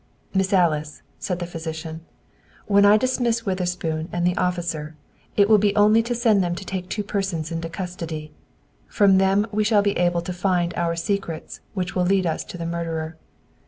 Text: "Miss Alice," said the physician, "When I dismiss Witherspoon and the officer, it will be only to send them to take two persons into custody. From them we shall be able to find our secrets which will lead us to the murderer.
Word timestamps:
"Miss 0.33 0.51
Alice," 0.51 1.03
said 1.19 1.37
the 1.37 1.45
physician, 1.45 2.01
"When 2.65 2.85
I 2.85 2.97
dismiss 2.97 3.45
Witherspoon 3.45 4.09
and 4.11 4.25
the 4.25 4.35
officer, 4.35 4.95
it 5.37 5.47
will 5.47 5.59
be 5.59 5.75
only 5.75 6.01
to 6.01 6.15
send 6.15 6.43
them 6.43 6.55
to 6.55 6.65
take 6.65 6.89
two 6.89 7.03
persons 7.03 7.51
into 7.51 7.69
custody. 7.69 8.31
From 8.87 9.19
them 9.19 9.45
we 9.51 9.63
shall 9.63 9.83
be 9.83 9.95
able 9.99 10.21
to 10.21 10.33
find 10.33 10.73
our 10.73 10.95
secrets 10.95 11.59
which 11.75 11.93
will 11.95 12.01
lead 12.03 12.25
us 12.25 12.43
to 12.45 12.57
the 12.57 12.65
murderer. 12.65 13.15